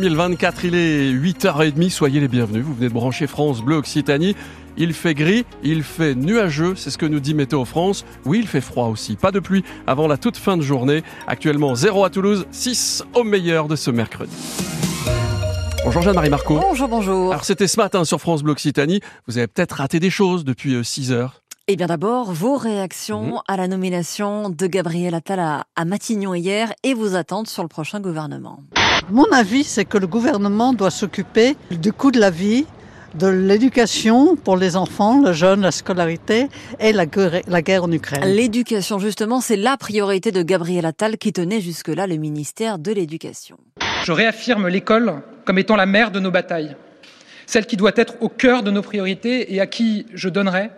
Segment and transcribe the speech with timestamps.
[0.00, 4.34] 2024, il est 8h30, soyez les bienvenus, vous venez de brancher France Bleu Occitanie.
[4.78, 8.06] Il fait gris, il fait nuageux, c'est ce que nous dit Météo France.
[8.24, 11.02] Oui, il fait froid aussi, pas de pluie avant la toute fin de journée.
[11.26, 14.32] Actuellement 0 à Toulouse, 6 au meilleur de ce mercredi.
[15.84, 16.58] Bonjour Jeanne-Marie Marco.
[16.58, 17.32] Bonjour, bonjour.
[17.32, 20.82] Alors c'était ce matin sur France Bleu Occitanie, vous avez peut-être raté des choses depuis
[20.82, 21.42] 6 heures.
[21.72, 23.40] Eh bien d'abord, vos réactions Mhm.
[23.46, 27.68] à la nomination de Gabriel Attal à, à Matignon hier et vos attentes sur le
[27.68, 28.58] prochain gouvernement.
[29.08, 32.66] Mon avis, c'est que le gouvernement doit s'occuper du coût de la vie,
[33.14, 36.48] de l'éducation pour les enfants, les jeunes, la scolarité
[36.80, 38.24] et la guerre, la guerre en Ukraine.
[38.24, 43.58] L'éducation, justement, c'est la priorité de Gabriel Attal qui tenait jusque-là le ministère de l'Éducation.
[44.02, 46.74] Je réaffirme l'école comme étant la mère de nos batailles,
[47.46, 50.70] celle qui doit être au cœur de nos priorités et à qui je donnerai,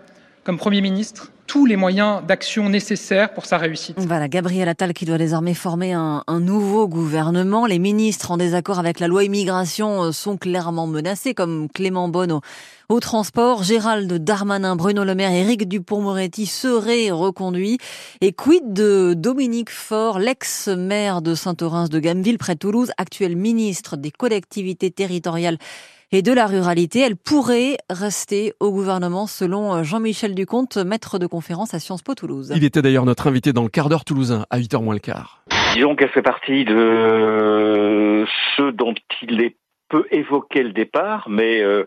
[0.45, 3.97] comme Premier ministre, tous les moyens d'action nécessaires pour sa réussite.
[3.99, 7.67] Voilà, Gabriel Attal qui doit désormais former un, nouveau gouvernement.
[7.67, 12.41] Les ministres en désaccord avec la loi immigration euh, sont clairement menacés, comme Clément Bonne
[12.89, 17.79] au, transport, Gérald Darmanin, Bruno Le Maire, Éric Dupont-Moretti seraient reconduits.
[18.21, 23.97] Et quid de Dominique Faure, l'ex-maire de Saint-Orens de Gameville, près de Toulouse, actuel ministre
[23.97, 25.59] des collectivités territoriales
[26.13, 27.01] et de la ruralité.
[27.01, 32.15] Elle pourrait rester au gouvernement selon euh, Jean-Michel Ducomte, maître de conférence à Sciences Po
[32.15, 32.53] Toulouse.
[32.55, 35.43] Il était d'ailleurs notre invité dans le quart d'heure toulousain à 8h moins le quart.
[35.75, 38.25] Disons qu'elle fait partie de
[38.57, 39.57] ceux dont il est
[39.89, 41.85] peu évoqué le départ, mais euh,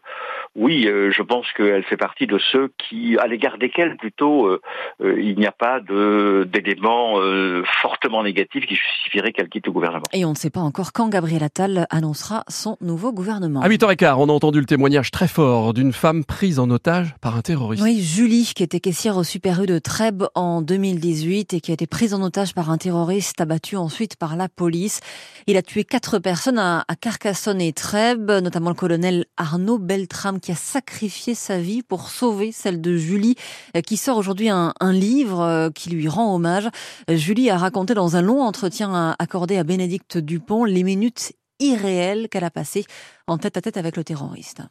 [0.56, 4.62] oui, euh, je pense qu'elle fait partie de ceux qui, à l'égard desquels plutôt, euh,
[5.04, 9.74] euh, il n'y a pas de d'éléments euh, fortement négatifs qui justifieraient qu'elle quitte le
[9.74, 10.06] gouvernement.
[10.14, 13.60] Et on ne sait pas encore quand Gabriel Attal annoncera son nouveau gouvernement.
[13.60, 17.36] À 8h15, on a entendu le témoignage très fort d'une femme prise en otage par
[17.36, 17.84] un terroriste.
[17.84, 21.74] Oui, Julie, qui était caissière au Super U de Trèbes en 2018 et qui a
[21.74, 25.02] été prise en otage par un terroriste abattu ensuite par la police.
[25.48, 30.40] Il a tué quatre personnes à, à Carcassonne et Trèbes, notamment le colonel Arnaud Beltrame
[30.46, 33.34] qui a sacrifié sa vie pour sauver celle de Julie,
[33.76, 36.70] euh, qui sort aujourd'hui un, livre euh, qui lui rend hommage.
[37.10, 42.30] Euh, Julie a raconté dans un long entretien accordé à Bénédicte Dupont les minutes irréelles
[42.30, 42.86] qu'elle a passées
[43.26, 44.62] en tête à tête avec le terroriste.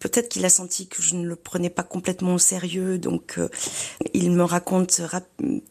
[0.00, 3.48] Peut-être qu'il a senti que je ne le prenais pas complètement au sérieux, donc euh,
[4.14, 5.00] il me raconte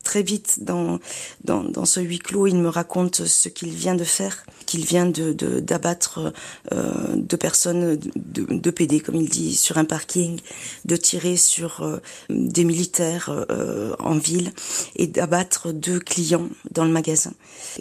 [0.04, 1.00] très vite dans,
[1.44, 5.06] dans dans ce huis clos, il me raconte ce qu'il vient de faire, qu'il vient
[5.08, 6.32] de de- d'abattre
[6.72, 10.40] euh, deux personnes de, de PD comme il dit sur un parking,
[10.86, 11.98] de tirer sur euh,
[12.30, 14.52] des militaires euh, en ville
[14.96, 17.34] et d'abattre deux clients dans le magasin.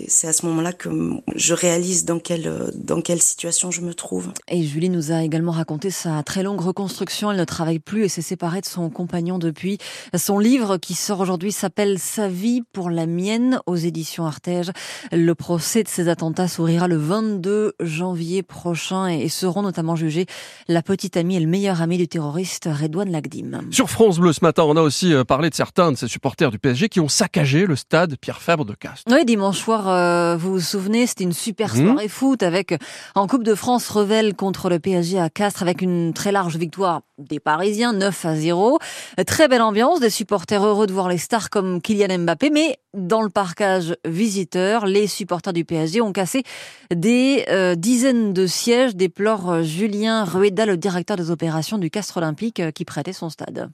[0.09, 0.89] C'est à ce moment-là que
[1.37, 4.33] je réalise dans quelle dans quelle situation je me trouve.
[4.49, 7.31] Et Julie nous a également raconté sa très longue reconstruction.
[7.31, 9.79] Elle ne travaille plus et s'est séparée de son compagnon depuis.
[10.17, 14.71] Son livre qui sort aujourd'hui s'appelle Sa vie pour la mienne aux éditions Artege.
[15.13, 20.27] Le procès de ces attentats s'ouvrira le 22 janvier prochain et seront notamment jugés
[20.69, 23.61] la petite amie et le meilleur ami du terroriste Redouane Lagdim.
[23.71, 26.51] Sur France Bleu ce matin, on a aussi euh, parlé de certains de ces supporters
[26.51, 29.11] du PSG qui ont saccagé le stade Pierre Fabre de Castres.
[29.13, 31.87] Oui, dimanche soir, euh, vous vous souvenez, c'était une super Mhm.
[31.87, 32.75] soirée foot avec,
[33.15, 37.03] en Coupe de France, Revel contre le PSG à Castres avec une très large victoire
[37.19, 38.79] des Parisiens, 9 à 0.
[39.19, 42.79] Euh, Très belle ambiance, des supporters heureux de voir les stars comme Kylian Mbappé, mais
[42.95, 46.43] dans le parcage visiteur, les supporters du PSG ont cassé
[46.95, 52.61] des euh, dizaines de sièges, déplore Julien Rueda, le directeur des opérations du Castres Olympique
[52.61, 53.71] euh, qui prêtait son stade.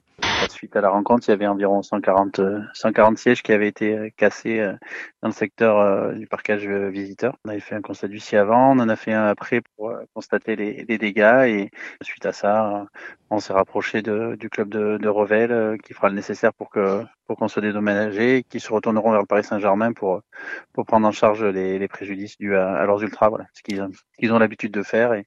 [0.49, 3.97] Suite à la rencontre, il y avait environ 140, euh, 140 sièges qui avaient été
[3.97, 4.73] euh, cassés euh,
[5.21, 7.37] dans le secteur euh, du parcage visiteur.
[7.45, 10.55] On avait fait un constat d'huissier avant, on en a fait un après pour constater
[10.55, 12.85] les, dégâts et suite à ça,
[13.29, 17.47] on s'est rapproché du club de, Revel qui fera le nécessaire pour que pour qu'on
[17.47, 20.21] soit dédommagé et qui se retourneront vers le Paris Saint-Germain pour
[20.73, 23.29] pour prendre en charge les, préjudices dus à, leurs ultras.
[23.29, 23.85] Voilà, ce qu'ils
[24.19, 25.25] qu'ils ont l'habitude de faire et,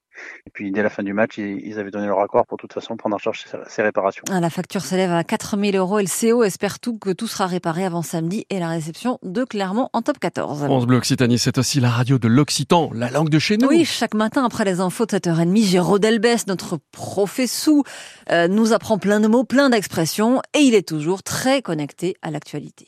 [0.53, 2.97] puis dès la fin du match, ils, avaient donné leur accord pour de toute façon
[2.97, 4.25] prendre en charge ces, ces réparations.
[4.31, 7.47] Ah, La facture s'élève à 4000 euros et le CO espère tout que tout sera
[7.47, 10.65] réparé avant samedi et la réception de Clermont en top 14.
[10.65, 13.69] France Bleu Occitanie, c'est aussi la radio de l'Occitan, la langue de chez nous.
[13.69, 17.83] Oui, chaque matin après les infos de 7h30, Géraud Delbès, notre professeur,
[18.31, 22.31] euh, nous apprend plein de mots, plein d'expressions et il est toujours très connecté à
[22.31, 22.87] l'actualité.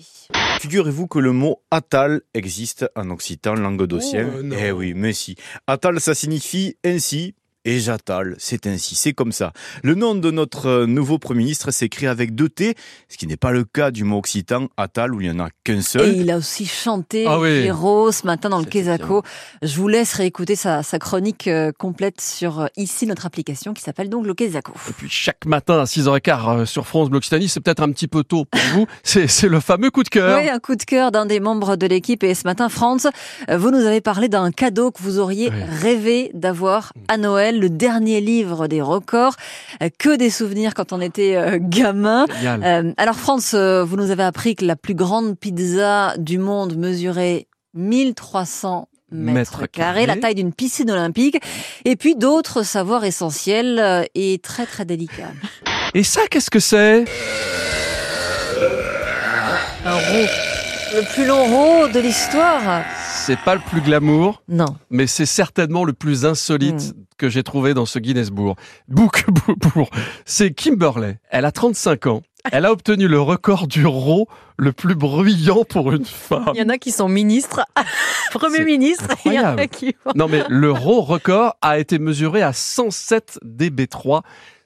[0.61, 4.29] Figurez-vous que le mot Atal existe en occitan languedocien.
[4.39, 4.57] Oh, non.
[4.59, 5.37] eh oui, mais si.
[5.67, 7.35] Atal, ça signifie ainsi,
[7.65, 8.35] et j'attale.
[8.39, 9.53] C'est ainsi, c'est comme ça.
[9.83, 12.75] Le nom de notre euh, nouveau Premier ministre s'écrit avec deux T,
[13.09, 15.49] ce qui n'est pas le cas du mot occitan, Attal, où il n'y en a
[15.65, 16.09] qu'un seul.
[16.11, 17.49] Et il a aussi chanté Ah oui.
[17.49, 19.23] Héros ce matin dans le Quesaco.
[19.63, 23.83] Je vous laisse réécouter sa, sa chronique euh, complète sur euh, ici notre application qui
[23.83, 24.73] s'appelle donc le Quesaco.
[24.89, 28.09] Et puis chaque matin à 6h15 euh, sur France Bleu Occitanie, c'est peut-être un petit
[28.09, 28.87] peu tôt pour vous.
[29.03, 30.39] C'est le fameux coup de cœur.
[30.41, 32.23] Oui, un coup de cœur d'un des membres de l'équipe.
[32.23, 33.09] Et ce matin, Franz,
[33.49, 35.63] euh, vous nous avez parlé d'un cadeau que vous auriez Oui.
[35.81, 39.35] rêvé d'avoir à Noël, le dernier livre des records.
[39.83, 42.27] Euh, Que des souvenirs quand on était euh, gamin.
[42.45, 46.77] Euh, alors Franz, euh, vous nous avez appris que la plus grande pizza du monde
[46.77, 51.41] mesurait 1300 mètres Mètres carrés, la taille d'une piscine olympique,
[51.85, 55.33] et puis d'autres savoirs essentiels et très très délicats.
[55.95, 57.05] Et ça, qu'est-ce que c'est?
[59.85, 60.29] Un roux.
[60.95, 62.85] Le plus long roux de l'histoire
[63.31, 64.65] C'est pas le plus glamour, Non.
[64.91, 67.05] mais c'est certainement le plus insolite Hmm.
[67.17, 68.59] que j'ai trouvé dans ce Guinness Book.
[68.89, 69.89] Book, book, book.
[70.25, 71.21] C'est Kimberley.
[71.31, 72.23] Elle a 35 ans.
[72.51, 76.51] Elle a obtenu le record du row le plus bruyant pour une femme.
[76.55, 77.61] Il y en a qui sont ministres,
[78.33, 82.43] Premier ministre, il y en a qui Non mais le raw record a été mesuré
[82.43, 84.23] à 107 dB3.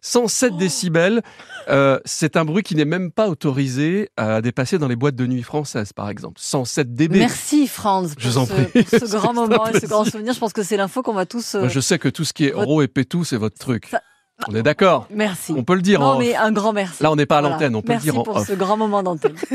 [0.06, 0.59] 107 Oh.
[0.59, 1.23] décibels,
[1.71, 5.27] euh, c'est un bruit qui n'est même pas autorisé à dépasser dans les boîtes de
[5.27, 6.35] nuit françaises, par exemple.
[6.39, 7.17] 107 dB.
[7.19, 8.83] Merci Franz pour, Je vous en ce, prie.
[8.85, 10.35] pour ce grand moment et ce grand souvenir.
[10.35, 11.55] Je pense que c'est l'info qu'on va tous...
[11.55, 13.87] euh, je sais que tout ce qui est votre- raw et pétou, c'est votre truc.
[13.91, 14.03] Ça-
[14.49, 15.55] On est d'accord Merci.
[15.56, 17.03] On peut le dire non en mais un grand merci.
[17.03, 17.55] Là, on n'est pas à Voilà.
[17.55, 18.47] l'antenne, on peut Merci le dire en pour off.
[18.47, 19.37] ce grand moment d'antenne.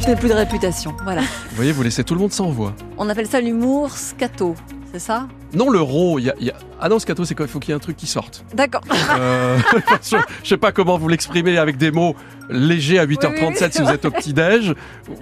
[0.00, 0.94] Je n'ai plus de réputation.
[1.04, 1.22] Voilà.
[1.22, 2.74] Vous voyez, vous laissez tout le monde sans voix.
[2.98, 4.54] On appelle ça l'humour scato.
[4.98, 7.34] C'est ça Non, le raw, il y a, il y a- Ah non, scato, c'est
[7.34, 8.46] qu'il faut qu'il y ait un truc qui sorte.
[8.54, 8.80] D'accord.
[9.18, 9.58] Euh,
[10.02, 12.16] je, je sais pas comment vous l'exprimer avec des mots
[12.48, 13.68] légers à 8h37 Oui, oui.
[13.72, 14.72] si vous êtes au petit-déj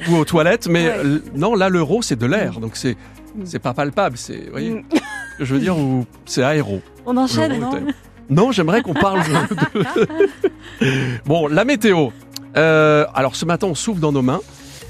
[0.09, 0.95] ou aux toilettes, mais Ouais.
[1.05, 2.97] euh, non, là, l'euro, c'est de l'air, donc c'est
[3.43, 4.83] c'est pas palpable, c'est, vous voyez, Mm.
[5.41, 5.75] je veux dire,
[6.25, 6.81] c'est aéro.
[7.05, 7.73] On enchaîne, non
[8.31, 10.87] Non, j'aimerais qu'on parle de...
[11.27, 12.11] Bon, la météo.
[12.57, 14.41] Euh, alors ce matin, on souffle dans nos mains,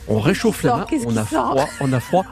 [0.09, 2.25] on réchauffe les mains, on a froid, on a froid.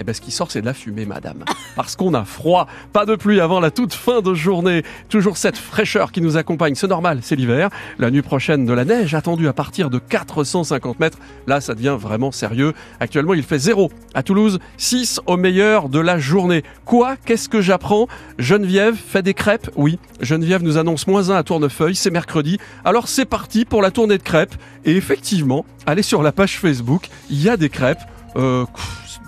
[0.00, 1.44] Et ben ce qui sort, c'est de la fumée, madame.
[1.76, 2.66] Parce qu'on a froid.
[2.92, 4.82] Pas de pluie avant la toute fin de journée.
[5.08, 6.74] Toujours cette fraîcheur qui nous accompagne.
[6.74, 7.68] C'est normal, c'est l'hiver.
[7.98, 11.18] La nuit prochaine, de la neige attendue à partir de 450 mètres.
[11.46, 12.72] Là, ça devient vraiment sérieux.
[12.98, 16.62] Actuellement, il fait 0 à Toulouse, 6 au meilleur de la journée.
[16.84, 17.16] Quoi?
[17.24, 18.08] Qu'est-ce que j'apprends?
[18.38, 19.70] Geneviève fait des crêpes?
[19.76, 19.98] Oui.
[20.20, 22.58] Geneviève nous annonce moins 1 à Tournefeuille, c'est mercredi.
[22.84, 24.54] Alors c'est parti pour la tournée de crêpes.
[24.84, 28.00] Et effectivement, allez sur la page Facebook, il y a des crêpes.
[28.36, 28.64] Euh,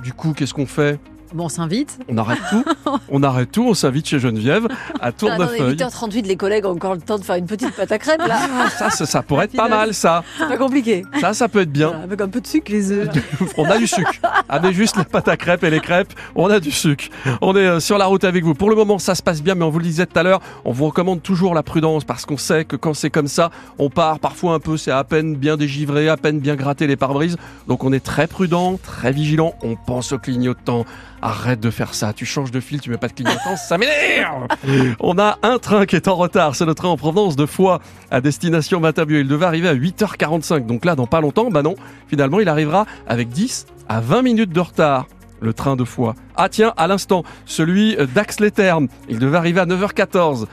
[0.03, 0.99] du coup, qu'est-ce qu'on fait?
[1.35, 1.99] Bon, on s'invite.
[2.09, 2.65] On arrête tout
[3.09, 4.69] On arrête tout, on s'invite chez Geneviève
[5.01, 5.77] à Tournefeuille.
[5.77, 8.37] 8h38, les collègues ont encore le temps de faire une petite pâte à crêpes, là.
[8.41, 10.23] Ah, ça, ça, ça pourrait être pas mal, ça.
[10.39, 11.05] C'est pas compliqué.
[11.21, 11.89] Ça, ça peut être bien.
[11.89, 13.09] Voilà, avec un peu de sucre, les œufs.
[13.57, 14.13] On a du sucre.
[14.49, 17.05] Avec juste la pâte à crêpes et les crêpes, on a du sucre.
[17.41, 18.55] On est euh, sur la route avec vous.
[18.55, 20.41] Pour le moment, ça se passe bien, mais on vous le disait tout à l'heure,
[20.65, 23.89] on vous recommande toujours la prudence parce qu'on sait que quand c'est comme ça, on
[23.89, 27.37] part parfois un peu, c'est à peine bien dégivré, à peine bien gratté les pare-brises.
[27.69, 29.55] Donc on est très prudent, très vigilant.
[29.63, 30.85] On pense au clignotant.
[31.25, 32.13] Arrête de faire ça.
[32.13, 34.49] Tu changes de fil, tu mets pas de clignotant, ça m'énerve.
[35.01, 36.57] On a un train qui est en retard.
[36.57, 37.81] C'est le train en provenance de Foix
[38.11, 39.21] à destination Matabieu.
[39.21, 40.67] Il devait arriver à 8h45.
[40.67, 41.77] Donc là, dans pas longtemps, bah non.
[42.09, 45.07] Finalement, il arrivera avec 10 à 20 minutes de retard.
[45.41, 46.15] Le train de Foix.
[46.37, 48.89] Ah tiens, à l'instant, celui d'Ax-les-Thermes.
[49.09, 50.47] Il devait arriver à 9h14.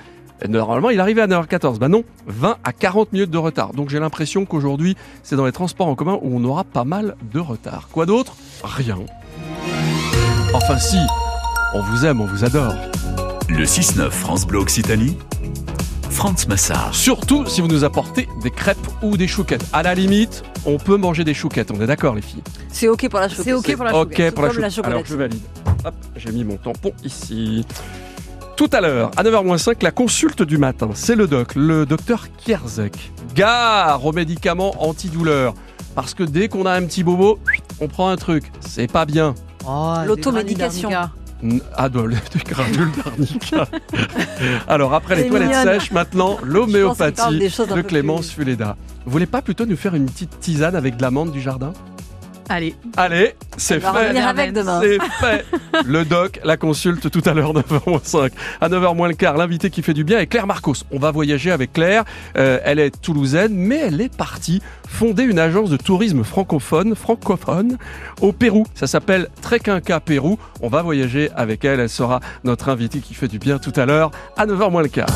[0.44, 1.80] Et Normalement, il arrivait à 9h14.
[1.80, 3.74] Bah non, 20 à 40 minutes de retard.
[3.74, 7.16] Donc j'ai l'impression qu'aujourd'hui, c'est dans les transports en commun où on aura pas mal
[7.34, 7.90] de retard.
[7.92, 8.36] Quoi d'autre?
[8.64, 8.98] Rien.
[10.54, 10.98] Enfin si,
[11.74, 12.74] on vous aime, on vous adore.
[13.50, 15.18] Le 6-9 France Bleu Occitanie,
[16.10, 16.94] Franz Massard.
[16.94, 19.66] Surtout si vous nous apportez des crêpes ou des chouquettes.
[19.74, 21.72] À la limite, on peut manger des chouquettes.
[21.72, 23.44] On est d'accord, les filles C'est OK pour la chocolat.
[23.46, 24.36] C'est OK pour la Ok chouquette.
[24.36, 25.42] pour la, Comme la chou- Alors je valide.
[25.86, 27.66] Hop, j'ai mis mon tampon ici.
[28.58, 30.90] Tout à l'heure, à 9h05, la consulte du matin.
[30.94, 33.12] C'est le doc, le docteur Kierzek.
[33.34, 35.54] Gare aux médicaments antidouleurs.
[35.96, 37.40] Parce que dès qu'on a un petit bobo,
[37.80, 38.52] on prend un truc.
[38.60, 39.34] C'est pas bien.
[39.68, 40.90] Oh, L'automédication.
[40.90, 41.12] des granulats
[41.42, 43.68] N- Adol, des granules d'arnica.
[44.68, 45.64] Alors, après les toilettes mignonne.
[45.80, 48.76] sèches, maintenant, l'homéopathie de Clémence plus- Fuleda.
[49.06, 51.72] Vous voulez pas plutôt nous faire une petite tisane avec de l'amande du jardin?
[52.50, 54.08] Allez, Allez, c'est On va fait.
[54.08, 54.82] revenir avec demain.
[54.82, 55.46] C'est fait.
[55.86, 58.32] Le doc, la consulte tout à l'heure, 9h05.
[58.60, 60.74] À 9h moins le quart, l'invité qui fait du bien est Claire Marcos.
[60.92, 62.06] On va voyager avec Claire.
[62.38, 67.78] Euh, elle est toulousaine, mais elle est partie fonder une agence de tourisme francophone, francophone,
[68.22, 68.66] au Pérou.
[68.74, 70.40] Ça s'appelle Trequinca Pérou.
[70.62, 71.80] On va voyager avec elle.
[71.80, 74.88] Elle sera notre invitée qui fait du bien tout à l'heure, à 9h moins le
[74.90, 75.08] quart.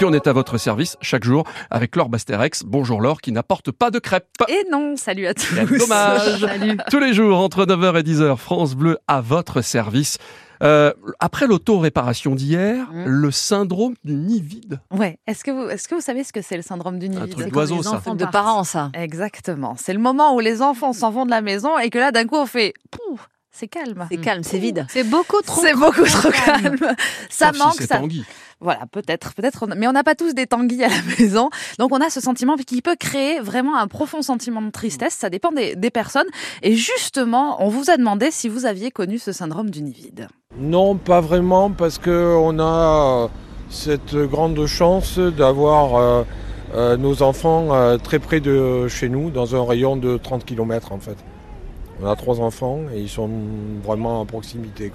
[0.00, 2.62] Et puis on est à votre service chaque jour avec Laure Basterex.
[2.64, 4.24] Bonjour Laure qui n'apporte pas de crêpes.
[4.48, 5.54] Et non, salut à tous.
[5.78, 6.40] Dommage.
[6.40, 6.78] salut.
[6.90, 10.16] Tous les jours, entre 9h et 10h, France Bleu à votre service.
[10.62, 13.04] Euh, après l'auto-réparation d'hier, Mmh.
[13.04, 14.80] le syndrome du nid vide.
[14.90, 15.18] Ouais.
[15.26, 17.24] Est-ce que vous, est-ce que vous savez ce que c'est le syndrome du nid Un
[17.26, 17.90] vide truc C'est d'oiseau, ça.
[17.96, 18.90] enfants de parents, ça.
[18.94, 19.74] Exactement.
[19.76, 22.24] C'est le moment où les enfants s'en vont de la maison et que là, d'un
[22.24, 23.20] coup, on fait Pouh,
[23.52, 24.06] c'est calme.
[24.10, 24.86] C'est calme, c'est vide.
[24.88, 25.60] C'est beaucoup trop.
[25.60, 26.76] C'est beaucoup trop calme.
[27.28, 27.98] Ça Sauf si manque, c'est ça.
[27.98, 28.24] Tanguy.
[28.60, 31.50] Voilà, peut-être, peut-être, mais on n'a pas tous des tanguis à la maison.
[31.78, 35.14] Donc on a ce sentiment qui peut créer vraiment un profond sentiment de tristesse.
[35.14, 36.28] Ça dépend des, des personnes.
[36.62, 40.28] Et justement, on vous a demandé si vous aviez connu ce syndrome du nid vide.
[40.58, 43.28] Non, pas vraiment, parce que on a euh,
[43.70, 46.24] cette grande chance d'avoir euh,
[46.74, 50.92] euh, nos enfants euh, très près de chez nous, dans un rayon de 30 km
[50.92, 51.16] en fait.
[52.02, 53.28] On a trois enfants et ils sont
[53.84, 54.90] vraiment à proximité.